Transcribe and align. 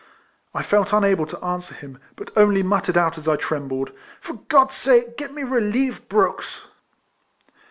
I 0.55 0.63
felt 0.63 0.93
unable 0.93 1.27
to 1.27 1.45
answer 1.45 1.75
him, 1.75 1.99
but 2.15 2.31
only 2.35 2.63
muttered 2.63 2.97
out 2.97 3.19
as 3.19 3.27
I 3.27 3.35
trembled," 3.35 3.91
For 4.19 4.33
God's 4.47 4.73
sake 4.73 5.15
get 5.15 5.31
me 5.31 5.43
relieved, 5.43 6.09
Brooks 6.09 6.69